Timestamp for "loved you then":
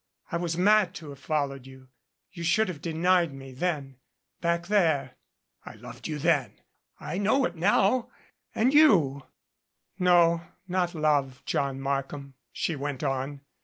5.75-6.59